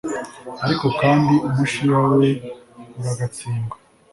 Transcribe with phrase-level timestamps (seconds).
[0.65, 2.29] ariko kandi umushiha we
[2.99, 3.75] uragatsindwa